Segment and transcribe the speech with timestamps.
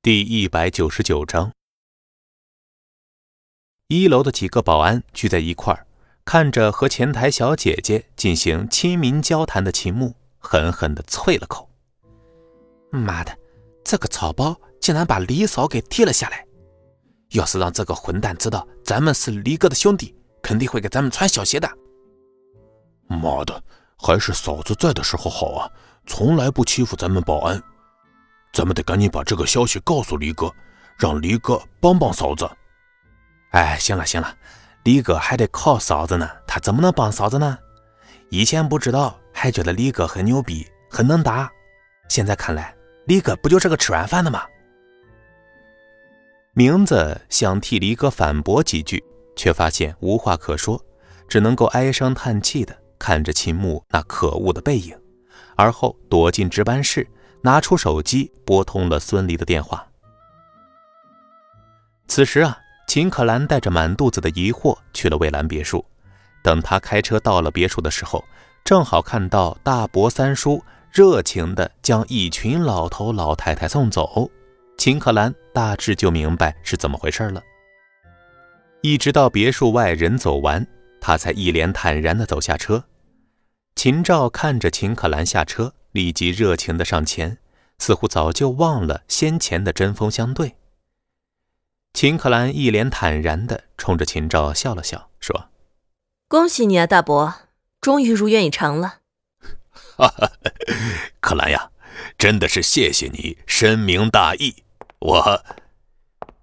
[0.00, 1.50] 第一百九十九章，
[3.88, 5.88] 一楼的几个保安聚在一块儿，
[6.24, 11.68] 看着和前台小姐姐进行亲民交谈的秦牧，狠狠的啐了口
[12.92, 13.36] ：“妈的，
[13.82, 16.46] 这个草包竟然把李嫂给踢了下来！
[17.30, 21.68] 要是让这个混蛋知道咱们是李哥的兄弟，肯定会给咱们穿小鞋的。”
[23.10, 23.60] 妈的，
[23.96, 25.68] 还是嫂子在的时候好啊，
[26.06, 27.60] 从来不欺负咱们保安。
[28.58, 30.52] 咱们得赶紧把这个消息告诉李哥，
[30.96, 32.50] 让李哥帮帮嫂子。
[33.52, 34.34] 哎，行了行了，
[34.82, 37.56] 李哥还得靠嫂子呢，他怎么能帮嫂子呢？
[38.30, 41.48] 以前不知道，还觉得李哥很牛逼，很能打。
[42.08, 42.74] 现在看来，
[43.06, 44.42] 李哥不就是个吃软饭的吗？
[46.52, 49.00] 名字想替李哥反驳几句，
[49.36, 50.84] 却发现无话可说，
[51.28, 55.00] 只能够唉声叹气的看着秦牧那可恶的背影，
[55.54, 57.08] 而后躲进值班室。
[57.42, 59.86] 拿出手机拨通了孙离的电话。
[62.06, 65.84] 此时啊，秦可兰带着满肚子的疑惑去了蔚蓝别墅。
[66.42, 68.24] 等他开车到了别墅的时候，
[68.64, 74.30] 正好看到大伯三叔热情地将一群老头老太太送走。
[74.78, 77.42] 秦可兰大致就明白是怎么回事了。
[78.80, 80.64] 一直到别墅外人走完，
[81.00, 82.82] 他才一脸坦然地走下车。
[83.78, 85.72] 秦照看着秦可兰下车。
[85.92, 87.38] 立即热情的上前，
[87.78, 90.56] 似乎早就忘了先前的针锋相对。
[91.94, 95.48] 秦可兰一脸坦然的冲着秦照笑了笑，说
[96.26, 97.32] ：“恭喜你啊，大伯，
[97.80, 98.98] 终于如愿以偿了。
[99.96, 100.32] ”“哈哈，
[101.20, 101.70] 可兰呀，
[102.18, 104.64] 真的是谢谢你深明大义。”
[104.98, 105.44] 我。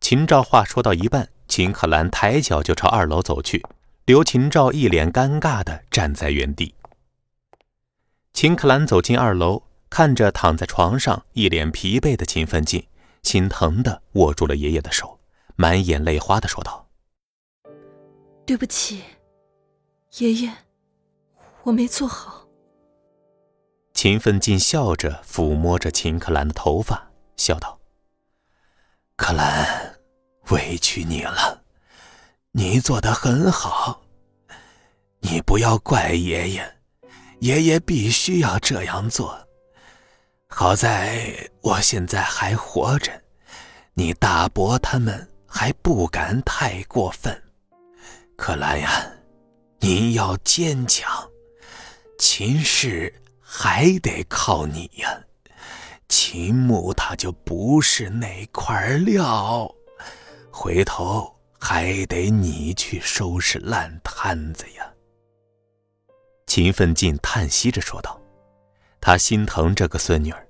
[0.00, 3.66] 秦照话说到一半，秦可兰抬脚就朝二楼走去，
[4.04, 6.74] 留秦照一脸尴尬的站在原地。
[8.36, 12.86] 秦克兰走进二楼，看着躺在床上一脸疲惫的秦奋进，
[13.22, 15.18] 心疼的握住了爷爷的手，
[15.54, 16.86] 满眼泪花的说道
[18.44, 19.02] ：“对不起，
[20.18, 20.52] 爷爷，
[21.62, 22.46] 我没做好。”
[23.94, 27.80] 秦奋进笑着抚摸着秦克兰的头发，笑道
[29.16, 29.98] ：“可兰，
[30.50, 31.62] 委屈你了，
[32.52, 34.02] 你做的很好，
[35.20, 36.72] 你不要怪爷爷。”
[37.40, 39.38] 爷爷必须要这样做。
[40.48, 43.12] 好在我现在还活着，
[43.94, 47.42] 你大伯他们还不敢太过分。
[48.36, 49.06] 可兰呀，
[49.80, 51.28] 您要坚强，
[52.18, 55.20] 秦氏还得靠你呀。
[56.08, 59.70] 秦牧他就不是那块料，
[60.50, 64.86] 回头还得你去收拾烂摊子呀。
[66.56, 68.18] 秦奋进叹息着说道
[68.98, 70.48] ：“他心疼这个孙女儿。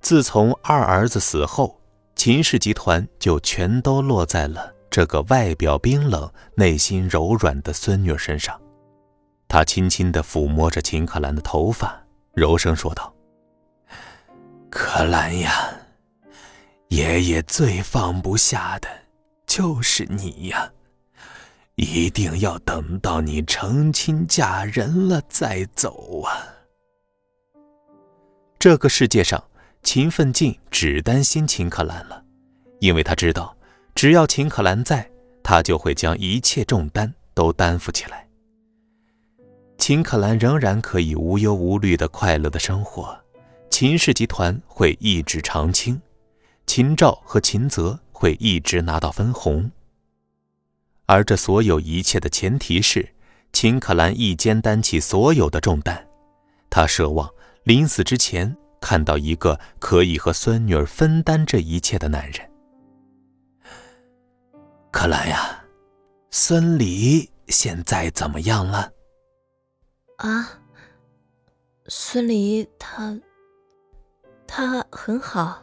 [0.00, 1.80] 自从二儿子死后，
[2.14, 8.56] 秦氏集团就全都落在了这个外表冰冷、内心柔软的孙女身上。”
[9.50, 12.00] 他轻轻地抚摸着秦可兰的头发，
[12.34, 13.12] 柔声说道
[14.70, 15.72] ：“可兰呀，
[16.86, 18.88] 爷爷最放不下的
[19.44, 20.70] 就是你呀。”
[21.76, 26.44] 一定要等到你成亲嫁人了再走啊！
[28.58, 29.42] 这个世界上，
[29.82, 32.22] 秦奋进只担心秦可兰了，
[32.80, 33.56] 因为他知道，
[33.94, 35.10] 只要秦可兰在，
[35.42, 38.28] 他就会将一切重担都担负起来。
[39.78, 43.18] 秦可兰仍然可以无忧无虑的快乐的生活，
[43.70, 46.00] 秦氏集团会一直长青，
[46.66, 49.68] 秦照和秦泽会一直拿到分红。
[51.06, 53.14] 而这所有一切的前提是，
[53.52, 56.06] 秦可兰一肩担起所有的重担。
[56.70, 57.28] 他奢望
[57.64, 62.50] 临死之前看到一个可以和孙女儿分担这一切的男人。
[64.90, 65.64] 可兰呀，
[66.30, 68.90] 孙离现在怎么样了？
[70.16, 70.48] 啊，
[71.88, 73.18] 孙离他，
[74.46, 75.62] 他很好。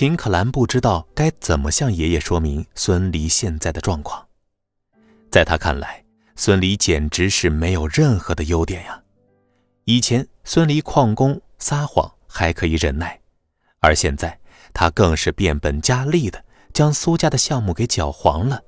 [0.00, 4.26] 秦可兰不知道该怎么向爷爷说明孙离现在的状况。
[5.30, 6.02] 在他看来，
[6.36, 8.98] 孙离简直是没有任何的优点呀。
[9.84, 13.20] 以前孙离旷工撒谎还可以忍耐，
[13.80, 14.40] 而现在
[14.72, 16.42] 他更是变本加厉的
[16.72, 18.58] 将苏家的项目给搅黄了，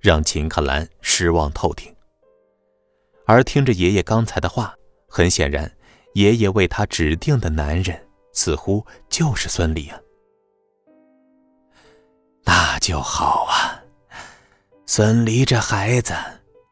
[0.00, 1.94] 让秦可兰失望透顶。
[3.26, 4.74] 而听着爷爷刚才的话，
[5.06, 5.70] 很显然，
[6.14, 10.00] 爷爷为他指定的男人似乎就是孙离啊。
[12.48, 13.78] 那就好啊，
[14.86, 16.14] 孙离这孩子，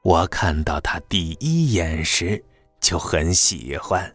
[0.01, 2.43] 我看到他第一眼时
[2.81, 4.11] 就很喜欢。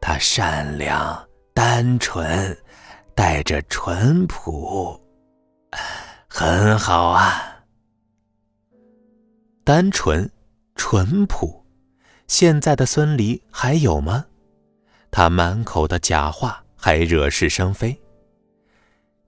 [0.00, 2.56] 他善良、单纯，
[3.16, 4.96] 带着淳朴，
[6.28, 7.56] 很好啊。
[9.64, 10.30] 单纯、
[10.76, 11.66] 淳朴，
[12.28, 14.24] 现在的孙离还有吗？
[15.10, 18.00] 他满口的假话，还惹是生非。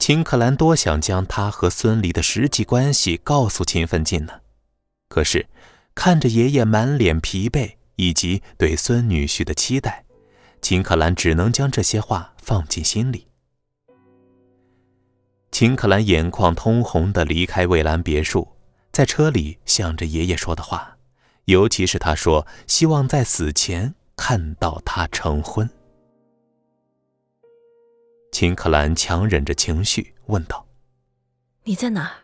[0.02, 4.40] 秦可兰多想将他和孙离的实际关系告诉秦奋进呢，
[5.08, 5.46] 可是
[5.94, 10.04] 看着爷爷满脸疲惫以及对孙女婿的期待，
[10.60, 13.28] 秦可兰只能将这些话放进心里。
[15.52, 18.48] 秦可兰眼眶通红的离开蔚蓝别墅，
[18.90, 20.96] 在车里想着爷爷说的话，
[21.44, 25.70] 尤其是他说希望在死前看到他成婚。
[28.32, 30.66] 秦可兰强忍着情绪问道
[31.64, 32.16] ：“你在哪儿？”“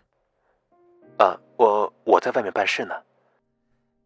[1.23, 2.95] 啊，我我在外面办事呢。”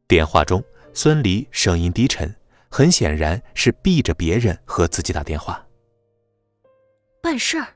[0.08, 0.62] 电话中，
[0.93, 2.34] 孙离声音低沉，
[2.69, 5.64] 很显然是避着别人和自己打电话。
[7.22, 7.69] 办事儿？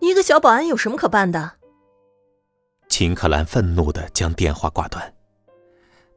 [0.00, 1.52] 一个小保安有什么可办的？
[2.88, 5.14] 秦可兰愤怒的将电话挂断，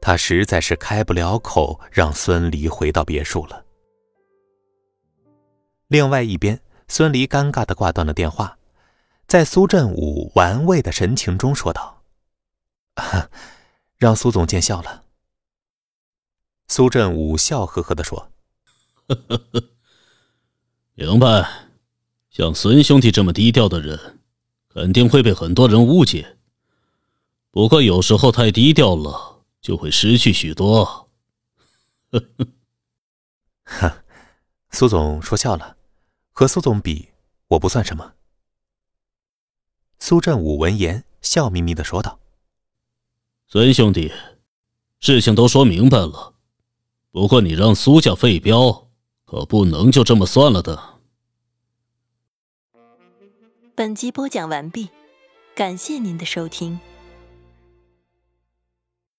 [0.00, 3.64] 她实在是开不了口让孙离回到别墅了。
[5.86, 6.60] 另外一边。
[6.88, 8.58] 孙离尴尬的挂断了电话，
[9.26, 12.02] 在苏振武玩味的神情中说道
[13.96, 15.04] ：“让苏总见笑了。”
[16.66, 18.30] 苏振武笑呵呵的说
[19.08, 19.62] ：“呵呵呵
[20.94, 21.48] 明白，
[22.30, 24.18] 像孙兄弟这么低调的人，
[24.68, 26.36] 肯定会被很多人误解。
[27.50, 31.08] 不过有时候太低调了，就会失去许多。”
[32.12, 32.46] 呵呵，
[33.64, 34.04] 哈，
[34.70, 35.77] 苏总说笑了。
[36.38, 37.08] 和苏总比，
[37.48, 38.12] 我不算什么。
[39.98, 42.20] 苏振武闻言，笑眯眯的说道
[43.50, 44.12] ：“孙兄弟，
[45.00, 46.34] 事情都说明白了，
[47.10, 48.86] 不过你让苏家废标，
[49.24, 51.00] 可不能就这么算了的。”
[53.74, 54.90] 本集播讲完毕，
[55.56, 56.78] 感谢您的收听。